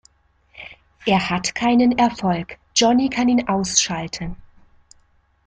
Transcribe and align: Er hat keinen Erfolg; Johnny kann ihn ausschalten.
Er 1.05 1.29
hat 1.29 1.53
keinen 1.53 1.95
Erfolg; 1.95 2.57
Johnny 2.73 3.07
kann 3.11 3.29
ihn 3.29 3.47
ausschalten. 3.47 4.35